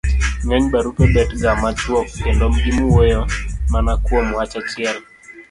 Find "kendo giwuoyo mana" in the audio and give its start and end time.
2.23-3.91